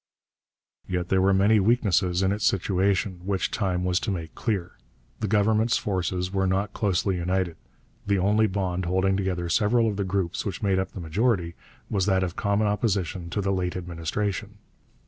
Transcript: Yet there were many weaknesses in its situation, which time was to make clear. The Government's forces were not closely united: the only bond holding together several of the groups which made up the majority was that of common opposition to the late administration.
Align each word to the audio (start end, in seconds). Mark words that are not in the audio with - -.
Yet 0.87 1.09
there 1.09 1.21
were 1.21 1.31
many 1.31 1.59
weaknesses 1.59 2.23
in 2.23 2.31
its 2.31 2.43
situation, 2.43 3.21
which 3.23 3.51
time 3.51 3.83
was 3.85 3.99
to 3.99 4.09
make 4.09 4.33
clear. 4.33 4.71
The 5.19 5.27
Government's 5.27 5.77
forces 5.77 6.33
were 6.33 6.47
not 6.47 6.73
closely 6.73 7.17
united: 7.17 7.55
the 8.07 8.17
only 8.17 8.47
bond 8.47 8.85
holding 8.85 9.15
together 9.15 9.47
several 9.47 9.87
of 9.87 9.97
the 9.97 10.03
groups 10.03 10.43
which 10.43 10.63
made 10.63 10.79
up 10.79 10.93
the 10.93 10.99
majority 10.99 11.53
was 11.87 12.07
that 12.07 12.23
of 12.23 12.35
common 12.35 12.65
opposition 12.65 13.29
to 13.29 13.41
the 13.41 13.51
late 13.53 13.75
administration. 13.77 14.57